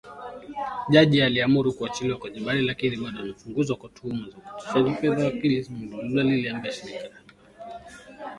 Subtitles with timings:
[0.89, 5.89] Jaji aliamuru kuachiliwa kwa Jebali lakini bado anachunguzwa kwa tuhuma za utakatishaji fedha, wakili Samir
[6.03, 7.19] Dilou aliliambia shirika la
[7.59, 7.79] habari.